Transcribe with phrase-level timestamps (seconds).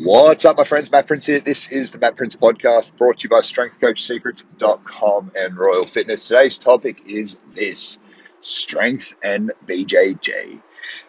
[0.00, 0.92] What's up, my friends?
[0.92, 1.40] Matt Prince here.
[1.40, 6.28] This is the Matt Prince podcast brought to you by StrengthCoachSecrets.com and Royal Fitness.
[6.28, 7.98] Today's topic is this
[8.40, 10.62] strength and BJJ.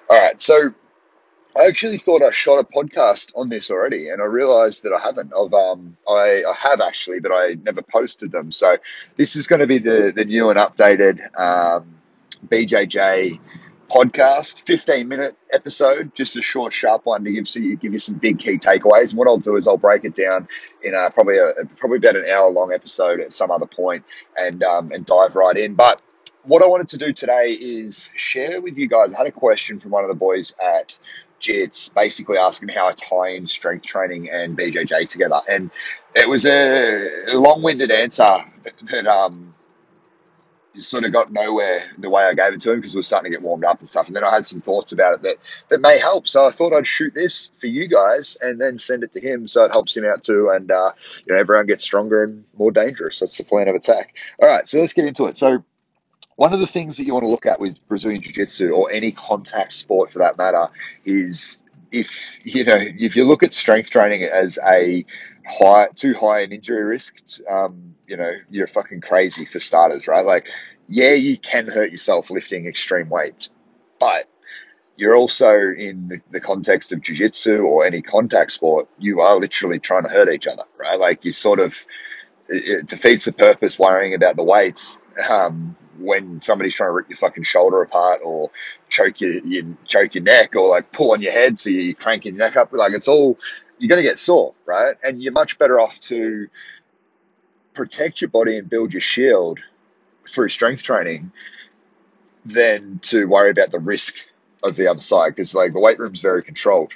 [0.10, 0.73] All right, so
[1.55, 4.99] I actually thought I shot a podcast on this already, and I realized that I
[4.99, 5.33] haven't.
[5.39, 8.51] I've, um, I, I have actually, but I never posted them.
[8.51, 8.75] So
[9.17, 11.93] this is going to be the, the new and updated um,
[12.47, 13.39] BJJ
[13.89, 18.15] podcast, 15 minute episode, just a short, sharp one to give, you, give you some
[18.15, 19.09] big key takeaways.
[19.09, 20.47] And what I'll do is I'll break it down
[20.84, 24.03] in a, probably a, probably about an hour long episode at some other point
[24.38, 25.73] and, um, and dive right in.
[25.73, 26.02] But
[26.44, 29.13] what I wanted to do today is share with you guys.
[29.13, 30.97] I had a question from one of the boys at
[31.41, 35.71] Jits, basically asking how I tie in strength training and BJJ together, and
[36.16, 38.44] it was a long-winded answer
[38.91, 39.53] that um,
[40.78, 43.32] sort of got nowhere the way I gave it to him because we were starting
[43.32, 44.08] to get warmed up and stuff.
[44.08, 45.38] And then I had some thoughts about it that,
[45.70, 46.28] that may help.
[46.28, 49.48] So I thought I'd shoot this for you guys and then send it to him
[49.48, 50.50] so it helps him out too.
[50.50, 50.92] And, uh,
[51.26, 53.20] you know, everyone gets stronger and more dangerous.
[53.20, 54.16] That's the plan of attack.
[54.42, 55.38] All right, so let's get into it.
[55.38, 55.64] So,
[56.36, 58.89] one of the things that you want to look at with Brazilian Jiu Jitsu or
[58.92, 60.70] any contact sport for that matter
[61.04, 61.61] is
[61.92, 65.06] if you know if you look at strength training as a
[65.50, 67.17] high too high an injury risk
[67.50, 70.50] um, you know you're fucking crazy for starters right like
[70.88, 73.50] yeah you can hurt yourself lifting extreme weights
[74.00, 74.27] but
[74.95, 79.80] you're also in the, the context of jiu-jitsu or any contact sport you are literally
[79.80, 81.86] trying to hurt each other right like you sort of
[82.47, 87.09] it, it defeats the purpose worrying about the weights um, when somebody's trying to rip
[87.09, 88.50] your fucking shoulder apart or
[88.89, 92.36] choke your, you choke your neck or like pull on your head so you're cranking
[92.36, 92.72] your neck up.
[92.72, 93.38] Like it's all
[93.80, 94.95] you're going to get sore, right?
[95.03, 96.47] And you're much better off to
[97.73, 99.59] protect your body and build your shield
[100.27, 101.31] through strength training
[102.45, 104.16] than to worry about the risk
[104.63, 106.94] of the other side because like the weight room's very controlled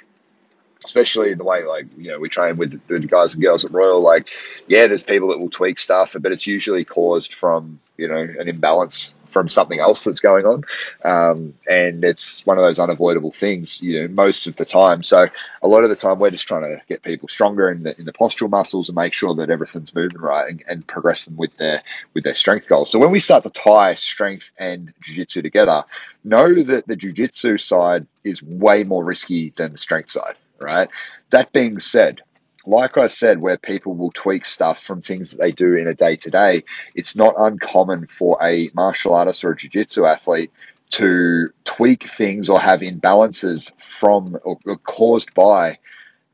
[0.84, 3.64] especially in the way like you know we train with, with the guys and girls
[3.64, 4.00] at Royal.
[4.00, 4.28] Like,
[4.68, 8.48] yeah, there's people that will tweak stuff, but it's usually caused from you know an
[8.48, 10.64] imbalance from something else that's going on,
[11.04, 13.82] um, and it's one of those unavoidable things.
[13.82, 15.02] You know, most of the time.
[15.02, 15.26] So
[15.62, 18.06] a lot of the time, we're just trying to get people stronger in the in
[18.06, 21.54] the postural muscles and make sure that everything's moving right and, and progress them with
[21.58, 21.82] their
[22.14, 22.90] with their strength goals.
[22.90, 25.84] So when we start to tie strength and jiu-jitsu together,
[26.24, 30.88] know that the jiu-jitsu side is way more risky than the strength side right?
[31.30, 32.22] That being said,
[32.66, 35.94] like I said, where people will tweak stuff from things that they do in a
[35.94, 36.64] day to day,
[36.94, 40.50] it's not uncommon for a martial artist or a jiu jitsu athlete
[40.90, 45.78] to tweak things or have imbalances from or, or caused by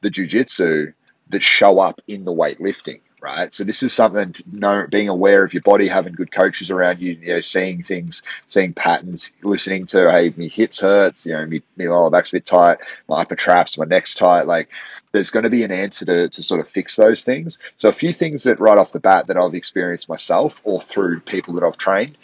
[0.03, 0.93] the jiu jitsu
[1.31, 3.53] that show up in the weightlifting right?
[3.53, 7.13] So this is something know, being aware of your body, having good coaches around you,
[7.13, 11.47] you know, seeing things, seeing patterns, listening to, hey, my hips hurts, you know, oh,
[11.47, 14.43] my, my lower back's a bit tight, my upper traps, my neck's tight.
[14.43, 14.71] Like,
[15.13, 17.59] there's going to be an answer to, to sort of fix those things.
[17.77, 21.21] So a few things that right off the bat that I've experienced myself or through
[21.21, 22.17] people that I've trained,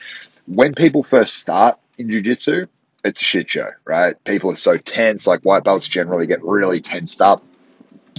[0.46, 2.66] when people first start in jiu-jitsu,
[3.04, 4.22] it's a shit show, right?
[4.24, 7.42] People are so tense, like white belts generally get really tensed up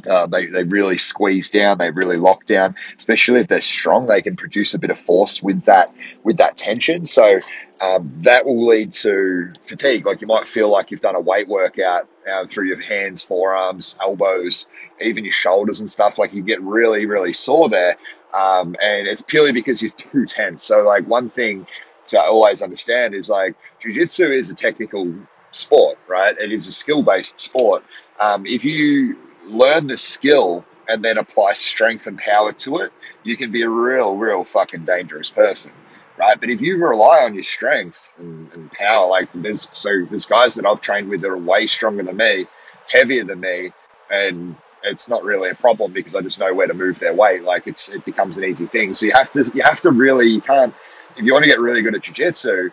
[0.10, 4.22] uh, they, they really squeeze down, they really lock down, especially if they're strong, they
[4.22, 5.94] can produce a bit of force with that
[6.24, 7.06] with that tension.
[7.06, 7.40] So
[7.82, 10.06] um, that will lead to fatigue.
[10.06, 13.98] Like you might feel like you've done a weight workout uh, through your hands, forearms,
[14.02, 14.68] elbows,
[15.02, 16.18] even your shoulders and stuff.
[16.18, 17.96] Like you get really, really sore there.
[18.34, 20.64] Um, and it's purely because you're too tense.
[20.64, 21.66] So like one thing
[22.08, 25.14] to always understand is like jujitsu is a technical
[25.52, 26.38] sport, right?
[26.38, 27.84] It is a skill based sport.
[28.20, 32.92] Um, if you learn the skill and then apply strength and power to it,
[33.24, 35.72] you can be a real, real fucking dangerous person,
[36.18, 36.40] right?
[36.40, 40.56] But if you rely on your strength and, and power, like there's so there's guys
[40.56, 42.48] that I've trained with that are way stronger than me,
[42.90, 43.72] heavier than me,
[44.10, 47.44] and it's not really a problem because I just know where to move their weight.
[47.44, 48.94] Like it's it becomes an easy thing.
[48.94, 50.74] So you have to you have to really you can't
[51.18, 52.70] if you want to get really good at jiu-jitsu,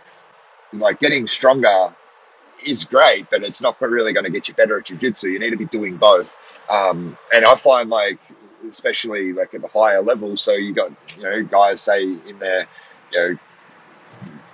[0.75, 1.95] like getting stronger
[2.67, 5.29] is great, but it's not really going to get you better at jiu-jitsu.
[5.29, 6.37] You need to be doing both.
[6.69, 8.19] Um, and I find like,
[8.69, 12.67] especially like at the higher level, so you got, you know, guys say in their,
[13.13, 13.39] you know,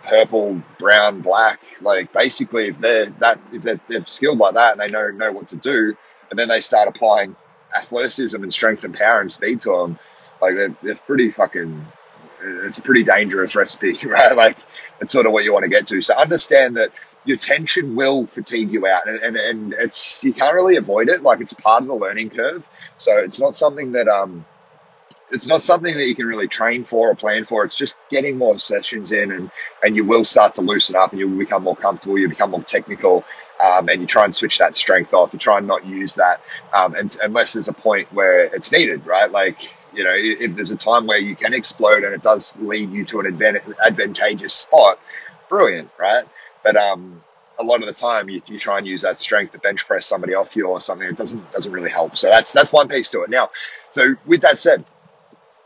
[0.03, 4.81] purple, brown, black, like basically if they're that, if they're, they're skilled like that and
[4.81, 5.97] they know, know what to do,
[6.31, 7.37] and then they start applying
[7.77, 9.99] athleticism and strength and power and speed to them,
[10.41, 11.87] like they're, they're pretty fucking
[12.43, 14.37] it's a pretty dangerous recipe, right?
[14.37, 14.59] Like
[15.01, 16.01] it's sort of what you want to get to.
[16.01, 16.91] So understand that
[17.25, 21.23] your tension will fatigue you out and, and, and it's you can't really avoid it
[21.23, 22.69] like it's part of the learning curve
[22.99, 24.45] so it's not something that um
[25.33, 27.65] it's not something that you can really train for or plan for.
[27.65, 29.51] It's just getting more sessions in, and
[29.85, 32.19] and you will start to loosen up, and you will become more comfortable.
[32.19, 33.25] You become more technical,
[33.63, 35.33] um, and you try and switch that strength off.
[35.33, 36.41] You try and not use that,
[36.73, 39.31] um, and, unless there's a point where it's needed, right?
[39.31, 39.63] Like
[39.93, 43.05] you know, if there's a time where you can explode and it does lead you
[43.07, 45.01] to an advantageous spot,
[45.49, 46.25] brilliant, right?
[46.63, 47.23] But um,
[47.59, 50.07] a lot of the time you, you try and use that strength to bench press
[50.07, 51.09] somebody off you or something.
[51.09, 52.17] It doesn't doesn't really help.
[52.17, 53.31] So that's that's one piece to it.
[53.31, 53.51] Now,
[53.91, 54.85] so with that said,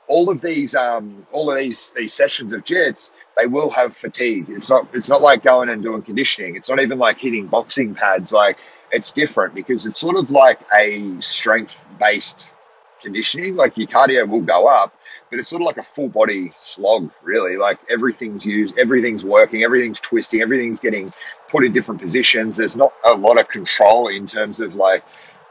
[0.09, 4.47] all of these um, all of these these sessions of jits, they will have fatigue.
[4.49, 6.57] It's not it's not like going and doing conditioning.
[6.57, 8.33] It's not even like hitting boxing pads.
[8.33, 8.59] Like
[8.91, 12.57] it's different because it's sort of like a strength based
[13.05, 13.55] conditioning.
[13.55, 14.99] Like your cardio will go up,
[15.31, 17.57] but it's sort of like a full body slog, really.
[17.57, 21.11] Like everything's used, everything's working, everything's twisting, everything's getting
[21.49, 22.57] put in different positions.
[22.57, 25.05] There's not a lot of control in terms of like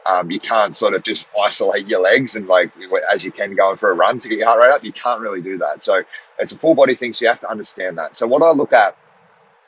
[0.05, 2.71] um, you can't sort of just isolate your legs and like
[3.11, 4.83] as you can going for a run to get your heart rate up.
[4.83, 5.81] You can't really do that.
[5.81, 6.03] So
[6.39, 7.13] it's a full body thing.
[7.13, 8.15] So you have to understand that.
[8.15, 8.97] So what I look at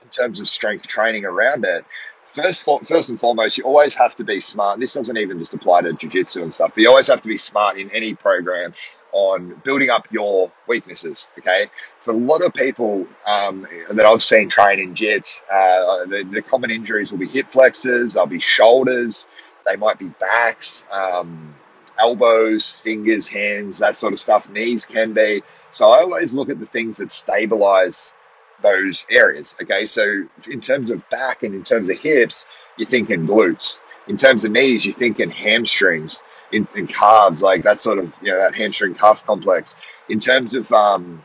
[0.03, 1.85] in terms of strength training around it,
[2.25, 4.79] first first and foremost, you always have to be smart.
[4.79, 7.37] This doesn't even just apply to jiu-jitsu and stuff, but you always have to be
[7.37, 8.73] smart in any program
[9.11, 11.29] on building up your weaknesses.
[11.39, 11.69] Okay,
[12.01, 16.41] for a lot of people um, that I've seen train in jits, uh, the, the,
[16.41, 19.27] common injuries will be hip flexors, they'll be shoulders,
[19.65, 21.55] they might be backs, um,
[21.99, 24.49] elbows, fingers, hands, that sort of stuff.
[24.49, 25.43] Knees can be.
[25.71, 28.13] So I always look at the things that stabilize
[28.61, 29.55] those areas.
[29.61, 32.45] Okay, so in terms of back and in terms of hips,
[32.77, 33.79] you're thinking glutes.
[34.07, 36.23] In terms of knees, you're thinking hamstrings.
[36.51, 39.75] In, in calves, like that sort of you know that hamstring calf complex.
[40.09, 41.23] In terms of um,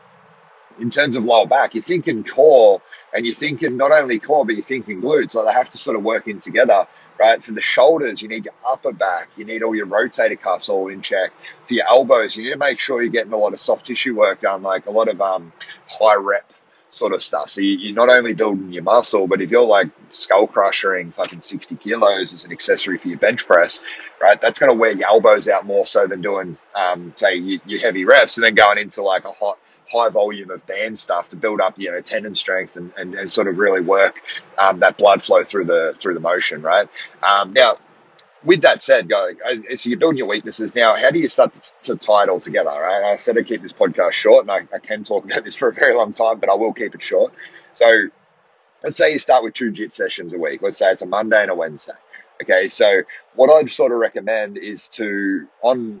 [0.79, 2.81] in terms of lower back, you're thinking core,
[3.13, 5.31] and you're thinking not only core, but you're thinking glutes.
[5.31, 6.87] So they have to sort of work in together
[7.21, 7.43] right?
[7.43, 10.87] For the shoulders, you need your upper back, you need all your rotator cuffs all
[10.87, 11.31] in check.
[11.65, 14.15] For your elbows, you need to make sure you're getting a lot of soft tissue
[14.15, 15.53] work done, like a lot of um,
[15.87, 16.51] high rep
[16.91, 17.49] sort of stuff.
[17.49, 21.41] So you, are not only building your muscle, but if you're like skull crushing fucking
[21.41, 23.83] 60 kilos as an accessory for your bench press,
[24.21, 27.79] right, that's going to wear your elbows out more so than doing, um, say, your,
[27.79, 29.57] heavy reps and then going into like a hot
[29.91, 33.29] high volume of band stuff to build up, you know, tendon strength and, and, and
[33.29, 34.21] sort of really work
[34.57, 36.87] um, that blood flow through the through the motion, right?
[37.23, 37.77] Um, now,
[38.43, 39.31] with that said, go
[39.75, 40.75] so you're building your weaknesses.
[40.75, 42.69] Now, how do you start to, to tie it all together?
[42.69, 43.03] Right?
[43.03, 45.69] I said to keep this podcast short, and I, I can talk about this for
[45.69, 47.33] a very long time, but I will keep it short.
[47.73, 48.07] So,
[48.83, 50.61] let's say you start with two JIT sessions a week.
[50.61, 51.93] Let's say it's a Monday and a Wednesday.
[52.41, 53.03] Okay, so
[53.35, 55.99] what I'd sort of recommend is to on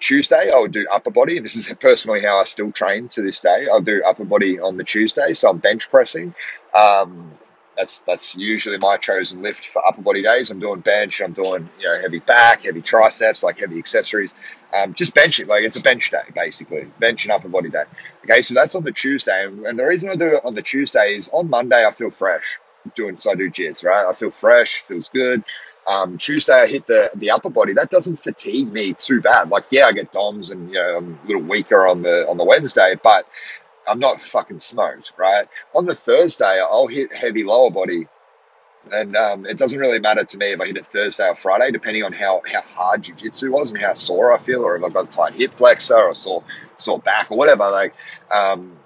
[0.00, 1.38] Tuesday, I would do upper body.
[1.38, 3.66] This is personally how I still train to this day.
[3.70, 6.34] I'll do upper body on the Tuesday, so I'm bench pressing.
[6.74, 7.32] Um,
[7.76, 10.50] that's that's usually my chosen lift for upper body days.
[10.50, 11.20] I'm doing bench.
[11.20, 14.34] I'm doing you know heavy back, heavy triceps, like heavy accessories.
[14.72, 17.84] Um, just bench it, like it's a bench day basically, bench and upper body day.
[18.24, 21.14] Okay, so that's on the Tuesday, and the reason I do it on the Tuesday
[21.16, 22.58] is on Monday I feel fresh
[22.94, 24.04] doing so I do jits, right?
[24.06, 25.42] I feel fresh, feels good.
[25.86, 27.72] Um, Tuesday I hit the the upper body.
[27.72, 29.50] That doesn't fatigue me too bad.
[29.50, 32.36] Like yeah, I get DOMs and you know I'm a little weaker on the on
[32.36, 33.26] the Wednesday, but
[33.86, 35.48] I'm not fucking smoked, right?
[35.74, 38.06] On the Thursday I'll hit heavy lower body.
[38.92, 41.70] And um, it doesn't really matter to me if I hit it Thursday or Friday,
[41.70, 44.92] depending on how, how hard jiu-jitsu was and how sore I feel, or if I've
[44.92, 46.44] got a tight hip flexor or sore
[46.76, 47.70] sore back or whatever.
[47.70, 47.94] Like
[48.30, 48.76] um,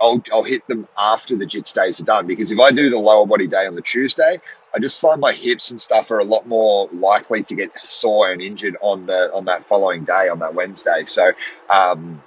[0.00, 2.98] I'll, I'll hit them after the jits days are done because if I do the
[2.98, 4.38] lower body day on the Tuesday,
[4.74, 8.32] I just find my hips and stuff are a lot more likely to get sore
[8.32, 11.04] and injured on the on that following day on that Wednesday.
[11.06, 11.32] So
[11.70, 12.22] um,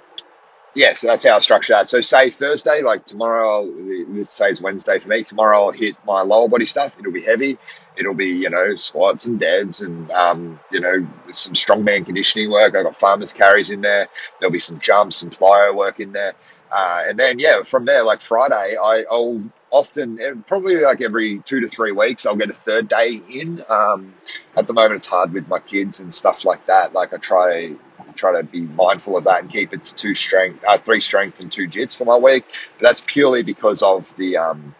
[0.74, 1.88] yeah, so that's how I structure that.
[1.88, 3.68] So say Thursday, like tomorrow,
[4.08, 5.24] this says Wednesday for me.
[5.24, 6.96] Tomorrow I'll hit my lower body stuff.
[6.98, 7.58] It'll be heavy.
[7.96, 12.76] It'll be you know squats and deads and um, you know some strongman conditioning work.
[12.76, 14.08] I've got farmers carries in there.
[14.38, 16.34] There'll be some jumps and plyo work in there.
[16.70, 21.40] Uh, and then yeah, from there, like Friday, I, will often eh, probably like every
[21.40, 23.60] two to three weeks, I'll get a third day in.
[23.68, 24.14] Um,
[24.56, 26.92] at the moment, it's hard with my kids and stuff like that.
[26.92, 27.74] Like I try
[28.20, 31.40] try to be mindful of that and keep it to two strength, uh, three strength
[31.40, 32.44] and two jits for my week.
[32.78, 34.74] But that's purely because of the um,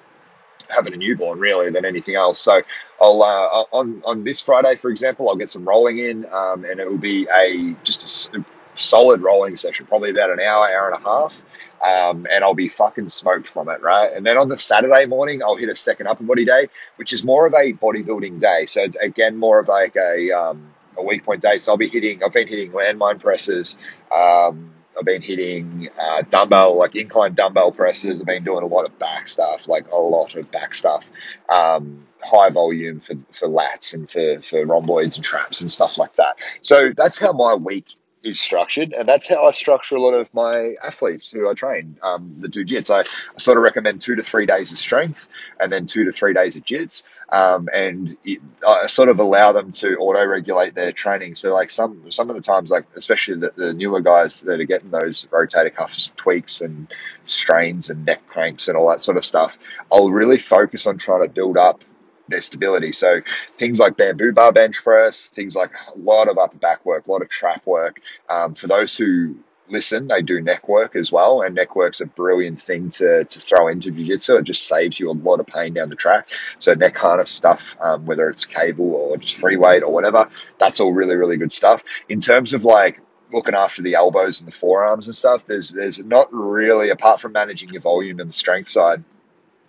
[0.68, 2.38] having a newborn really than anything else.
[2.38, 2.62] So
[3.00, 6.80] I'll uh, on on this Friday, for example, I'll get some rolling in, um, and
[6.80, 8.44] it will be a just a
[8.74, 11.44] solid rolling session, probably about an hour, hour and a half
[11.84, 14.12] um, and I'll be fucking smoked from it, right?
[14.14, 17.24] And then on the Saturday morning, I'll hit a second upper body day, which is
[17.24, 18.66] more of a bodybuilding day.
[18.66, 21.58] So it's again more of like a um, a weak point day.
[21.58, 22.22] So I'll be hitting.
[22.22, 23.76] I've been hitting landmine presses.
[24.14, 28.20] Um, I've been hitting uh, dumbbell, like incline dumbbell presses.
[28.20, 31.10] I've been doing a lot of back stuff, like a lot of back stuff.
[31.48, 36.14] Um, high volume for, for lats and for, for rhomboids and traps and stuff like
[36.16, 36.36] that.
[36.60, 37.86] So that's how my week
[38.22, 41.96] is structured, and that's how I structure a lot of my athletes who I train
[42.02, 42.90] um, that do jits.
[42.90, 45.28] I, I, sort of recommend two to three days of strength,
[45.60, 49.52] and then two to three days of jits, um, and it, I sort of allow
[49.52, 51.34] them to auto regulate their training.
[51.34, 54.64] So like some some of the times, like especially the, the newer guys that are
[54.64, 56.92] getting those rotator cuffs tweaks and
[57.24, 59.58] strains and neck cranks and all that sort of stuff,
[59.90, 61.84] I'll really focus on trying to build up
[62.30, 62.92] their stability.
[62.92, 63.20] So
[63.58, 67.10] things like bamboo bar bench press, things like a lot of upper back work, a
[67.10, 68.00] lot of trap work.
[68.28, 69.36] Um, for those who
[69.70, 73.40] listen, they do neck work as well, and neck work's a brilliant thing to, to
[73.40, 74.36] throw into jiu-jitsu.
[74.36, 76.28] It just saves you a lot of pain down the track.
[76.58, 80.80] So neck harness stuff, um, whether it's cable or just free weight or whatever, that's
[80.80, 81.82] all really, really good stuff.
[82.08, 83.00] In terms of like
[83.32, 87.32] looking after the elbows and the forearms and stuff, there's there's not really apart from
[87.32, 89.04] managing your volume and the strength side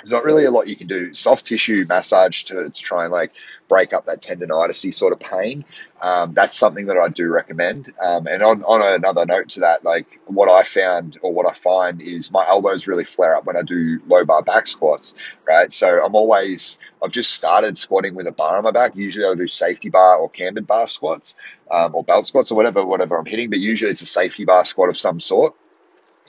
[0.01, 1.13] there's not really a lot you can do.
[1.13, 3.31] Soft tissue massage to, to try and like
[3.67, 5.63] break up that tendonitis sort of pain.
[6.01, 7.93] Um, that's something that I do recommend.
[8.01, 11.53] Um, and on, on another note to that, like what I found or what I
[11.53, 15.15] find is my elbows really flare up when I do low bar back squats,
[15.47, 15.71] right?
[15.71, 18.95] So I'm always, I've just started squatting with a bar on my back.
[18.95, 21.37] Usually I'll do safety bar or cambered bar squats
[21.69, 24.65] um, or belt squats or whatever, whatever I'm hitting, but usually it's a safety bar
[24.65, 25.55] squat of some sort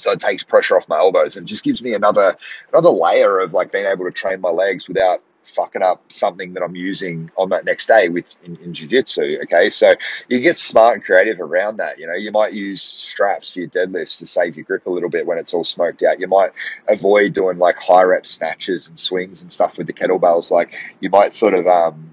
[0.03, 2.37] so it takes pressure off my elbows and just gives me another
[2.73, 6.63] another layer of like being able to train my legs without fucking up something that
[6.63, 9.39] I'm using on that next day with in, in jiu-jitsu.
[9.45, 9.71] Okay.
[9.71, 9.95] So
[10.29, 11.99] you get smart and creative around that.
[11.99, 15.09] You know, you might use straps for your deadlifts to save your grip a little
[15.09, 16.21] bit when it's all smoked out.
[16.21, 16.53] You might
[16.89, 20.51] avoid doing like high rep snatches and swings and stuff with the kettlebells.
[20.51, 22.11] Like you might sort of um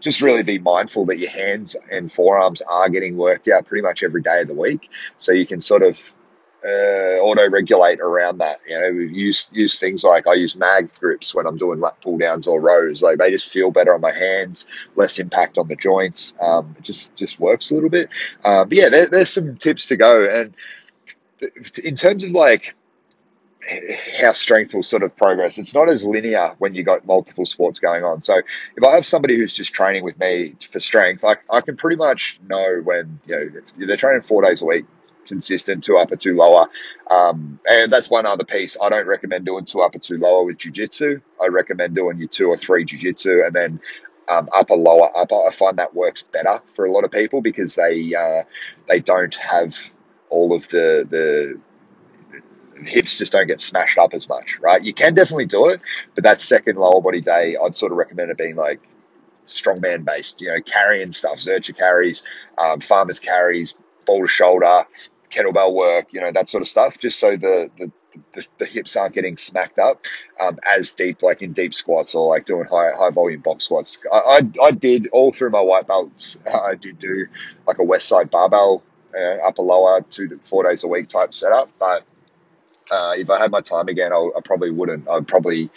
[0.00, 4.02] just really be mindful that your hands and forearms are getting worked out pretty much
[4.02, 4.90] every day of the week.
[5.16, 6.14] So you can sort of
[6.64, 8.60] uh, auto regulate around that.
[8.66, 12.18] You know, use use things like I use mag grips when I'm doing lat pull
[12.18, 13.02] downs or rows.
[13.02, 14.66] Like they just feel better on my hands,
[14.96, 16.34] less impact on the joints.
[16.40, 18.08] Um, it just just works a little bit.
[18.44, 20.28] Um, but yeah, there, there's some tips to go.
[20.28, 20.54] And
[21.82, 22.74] in terms of like
[24.18, 25.58] how strength will sort of progress.
[25.58, 28.20] It's not as linear when you got multiple sports going on.
[28.22, 28.38] So
[28.76, 31.96] if I have somebody who's just training with me for strength, I, I can pretty
[31.96, 33.34] much know when you
[33.78, 34.84] know they're training four days a week
[35.26, 36.66] consistent, two upper, two lower.
[37.10, 38.76] Um, and that's one other piece.
[38.80, 41.20] I don't recommend doing two upper, two lower with jujitsu.
[41.42, 43.80] I recommend doing your two or three jujitsu and then
[44.28, 45.34] um, upper, lower, upper.
[45.34, 48.42] I find that works better for a lot of people because they uh,
[48.88, 49.90] they don't have
[50.30, 51.60] all of the the
[52.86, 54.82] hips just don't get smashed up as much, right?
[54.82, 55.80] You can definitely do it,
[56.14, 58.80] but that second lower body day, I'd sort of recommend it being like
[59.46, 62.24] strongman based, you know, carrying stuff, Zercher carries,
[62.58, 63.74] um, farmers carries,
[64.06, 64.84] ball to shoulder,
[65.34, 67.90] kettlebell work, you know, that sort of stuff, just so the, the,
[68.32, 70.04] the, the hips aren't getting smacked up
[70.40, 73.98] um, as deep, like in deep squats or like doing high high volume box squats.
[74.12, 76.38] I, I, I did all through my white belts.
[76.64, 77.26] I did do
[77.66, 78.82] like a west side barbell,
[79.16, 81.68] uh, upper lower, two to four days a week type setup.
[81.78, 82.04] But
[82.90, 85.08] uh, if I had my time again, I, I probably wouldn't.
[85.08, 85.70] I'd probably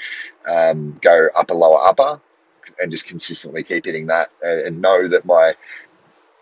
[0.48, 2.22] um, go upper lower upper
[2.80, 5.56] and just consistently keep hitting that and, and know that my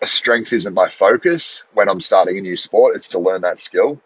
[0.06, 2.96] strength isn't my focus when I'm starting a new sport.
[2.96, 4.02] It's to learn that skill.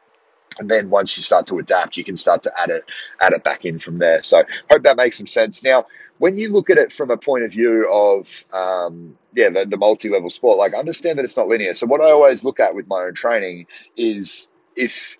[0.60, 2.89] And then once you start to adapt, you can start to add it,
[3.22, 4.22] add it back in from there.
[4.22, 5.63] So hope that makes some sense.
[5.63, 5.86] Now,
[6.18, 9.77] when you look at it from a point of view of um, yeah the, the
[9.77, 11.74] multi-level sport, like understand that it's not linear.
[11.74, 15.18] So what I always look at with my own training is if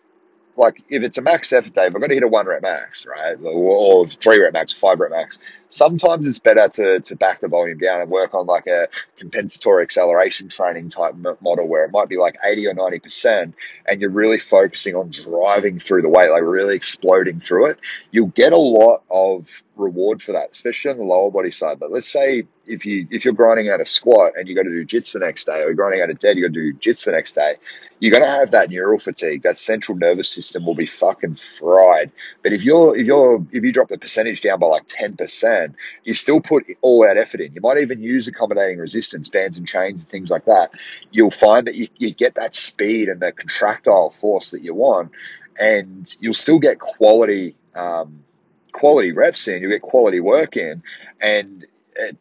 [0.58, 2.62] like if it's a max effort day, if I've got to hit a one rep
[2.62, 7.42] max, right, or, three rep max, five rep max, sometimes it's better to, to back
[7.42, 11.92] the volume down and work on like a compensatory acceleration training type model where it
[11.92, 13.54] might be like 80 or 90%
[13.88, 17.80] and you're really focusing on driving through the weight, like really exploding through it.
[18.12, 21.80] You'll get a lot of reward for that, especially on the lower body side.
[21.80, 24.70] But let's say if you if you're grinding out a squat and you got to
[24.70, 26.74] do jits the next day, or you're grinding out a dead, you got to do
[26.76, 27.56] jits the next day,
[28.00, 29.44] you're going to have that neural fatigue.
[29.44, 32.12] That central nervous system will be fucking fried.
[32.44, 35.59] But if you're if you're if you drop the percentage down by like ten percent,
[36.04, 37.54] you still put all that effort in.
[37.54, 40.72] You might even use accommodating resistance bands and chains and things like that.
[41.12, 45.12] You'll find that you, you get that speed and the contractile force that you want,
[45.60, 47.56] and you'll still get quality.
[47.76, 48.24] Um,
[48.72, 50.82] quality reps in, you'll get quality work in,
[51.22, 51.66] and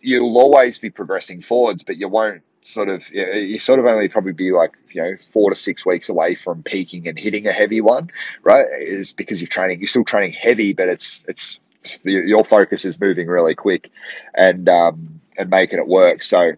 [0.00, 4.32] you'll always be progressing forwards, but you won't sort of you sort of only probably
[4.32, 7.80] be like you know four to six weeks away from peaking and hitting a heavy
[7.80, 8.10] one,
[8.42, 8.66] right?
[8.80, 11.60] Is because you're training, you're still training heavy, but it's it's
[12.04, 13.90] your focus is moving really quick,
[14.34, 16.22] and um, and making it work.
[16.22, 16.52] So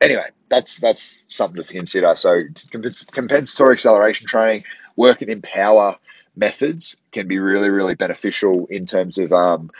[0.00, 2.14] anyway, that's that's something to consider.
[2.14, 2.40] So
[3.12, 4.64] compensatory acceleration training,
[4.96, 5.96] working in power
[6.36, 9.70] methods can be really really beneficial in terms of um,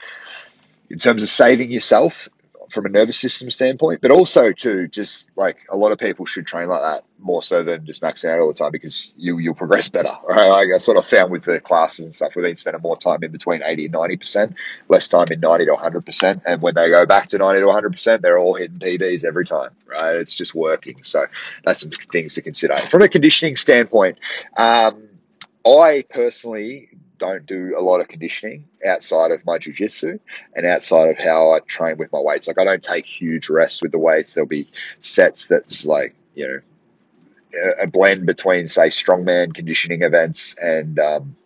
[0.90, 2.28] in terms of saving yourself
[2.70, 6.46] from a nervous system standpoint, but also to just like a lot of people should
[6.46, 9.54] train like that more so than just maxing out all the time because you you'll
[9.54, 10.12] progress better.
[10.28, 10.48] Right?
[10.48, 12.36] Like that's what I found with the classes and stuff.
[12.36, 14.54] We've been spending more time in between eighty and ninety percent,
[14.88, 17.70] less time in ninety to hundred percent, and when they go back to ninety to
[17.70, 19.70] hundred percent, they're all hitting PBs every time.
[19.86, 20.16] Right?
[20.16, 21.02] It's just working.
[21.02, 21.26] So
[21.64, 24.18] that's some things to consider from a conditioning standpoint.
[24.56, 25.08] Um,
[25.66, 30.18] I personally don't do a lot of conditioning outside of my jujitsu
[30.56, 32.48] and outside of how I train with my weights.
[32.48, 34.34] Like I don't take huge rests with the weights.
[34.34, 34.66] There'll be
[34.98, 36.60] sets that's like you know
[37.80, 41.36] a blend between say strongman conditioning events and um,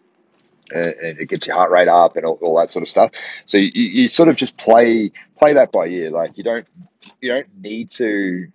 [0.70, 3.10] and, it gets your heart rate up and all, all that sort of stuff.
[3.44, 6.10] So you, you, sort of just play play that by ear.
[6.10, 6.66] Like you don't
[7.20, 8.46] you don't need to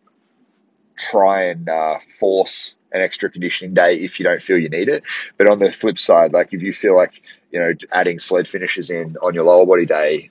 [0.98, 5.04] try and uh, force an extra conditioning day if you don't feel you need it.
[5.38, 8.90] But on the flip side, like if you feel like, you know, adding sled finishes
[8.90, 10.30] in on your lower body day,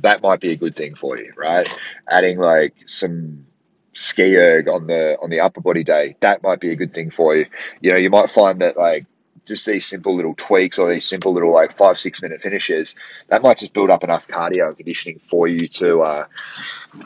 [0.00, 1.68] that might be a good thing for you, right?
[2.08, 3.46] Adding like some
[3.94, 7.10] ski erg on the on the upper body day, that might be a good thing
[7.10, 7.46] for you.
[7.80, 9.06] You know, you might find that like
[9.44, 12.94] just these simple little tweaks or these simple little like five six minute finishes
[13.28, 16.26] that might just build up enough cardio and conditioning for you to uh,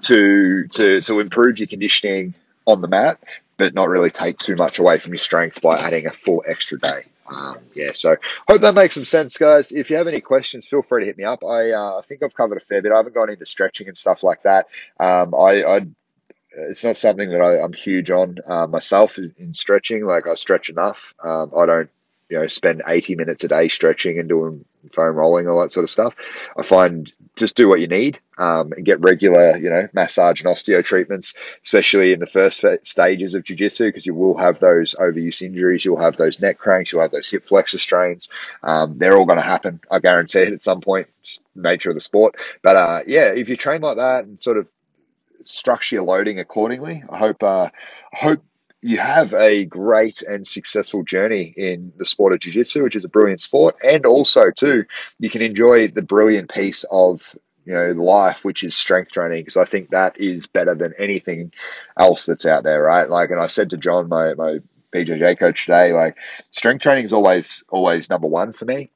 [0.03, 2.35] to to to improve your conditioning
[2.67, 3.19] on the mat
[3.57, 6.79] but not really take too much away from your strength by adding a full extra
[6.79, 7.05] day.
[7.29, 8.17] Um, yeah, so
[8.49, 9.73] hope that makes some sense, guys.
[9.73, 11.45] If you have any questions, feel free to hit me up.
[11.45, 12.93] I, uh, I think I've covered a fair bit.
[12.93, 14.67] I haven't gone into stretching and stuff like that.
[15.01, 15.87] Um, I, I
[16.59, 20.07] it's not something that I, am huge on uh, myself in stretching.
[20.07, 21.15] Like I stretch enough.
[21.23, 21.91] Um, I don't
[22.29, 25.85] you know, spend 80 minutes a day stretching and doing foam rolling, all that sort
[25.85, 26.15] of stuff.
[26.57, 30.53] I find just do what you need um, and get regular, you know, massage and
[30.53, 35.43] osteo treatments, especially in the first stages of jiu-jitsu, because you will have those overuse
[35.43, 38.29] injuries, you'll have those neck cranks, you'll have those hip flexor strains.
[38.63, 41.09] Um, they're all going to happen, I guarantee it, at some point.
[41.55, 42.37] Nature of the sport.
[42.63, 44.69] But uh, yeah, if you train like that and sort of
[45.45, 47.69] structure your loading accordingly, I hope, uh,
[48.13, 48.43] I hope
[48.87, 53.09] you have a great and successful journey in the sport of jiu-jitsu which is a
[53.09, 53.75] brilliant sport.
[53.83, 54.85] And also too
[55.19, 59.57] you can enjoy the brilliant piece of you know life which is strength training because
[59.57, 61.53] i think that is better than anything
[61.99, 63.11] else that's out there right?
[63.11, 64.59] Like and i said to john my my
[64.93, 66.17] bjj coach today like
[66.53, 68.91] strength training is always always number one for me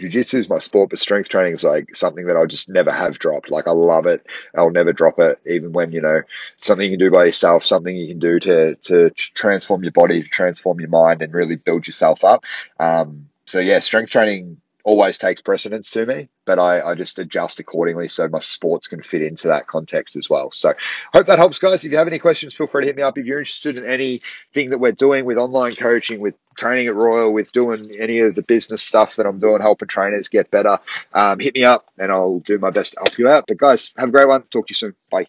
[0.00, 3.18] jiu-jitsu is my sport but strength training is like something that i just never have
[3.18, 3.50] dropped.
[3.50, 4.26] Like i love it.
[4.56, 6.22] I'll never drop it even when you know
[6.56, 10.22] something you can do by yourself something you can do to to transform your body
[10.22, 12.44] to transform your mind and really build yourself up.
[12.78, 17.60] Um, so yeah strength training always takes precedence to me, but I, I, just adjust
[17.60, 20.50] accordingly so my sports can fit into that context as well.
[20.50, 20.74] So
[21.12, 21.84] hope that helps, guys.
[21.84, 23.18] If you have any questions, feel free to hit me up.
[23.18, 27.32] If you're interested in anything that we're doing with online coaching, with training at Royal,
[27.32, 30.78] with doing any of the business stuff that I'm doing, helping trainers get better,
[31.12, 33.44] um, hit me up and I'll do my best to help you out.
[33.46, 34.42] But guys, have a great one.
[34.42, 34.94] Talk to you soon.
[35.10, 35.26] Bye.